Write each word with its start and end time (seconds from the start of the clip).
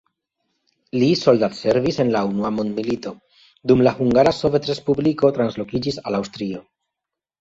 Li 1.01 1.09
soldatservis 1.23 1.99
en 2.05 2.09
la 2.15 2.23
unua 2.29 2.51
mondmilito, 2.55 3.13
dum 3.73 3.83
la 3.89 3.93
Hungara 4.01 4.33
Sovetrespubliko 4.41 5.31
translokiĝis 5.37 6.01
al 6.07 6.19
Aŭstrio. 6.23 6.65